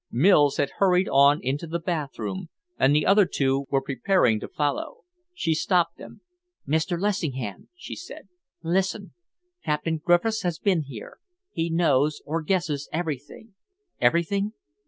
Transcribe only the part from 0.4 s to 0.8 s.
had